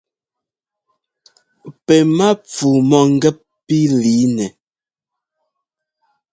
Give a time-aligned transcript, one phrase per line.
[1.85, 4.45] Pɛ́ mápfu mɔ̂gɛ́p pí lǐinɛ.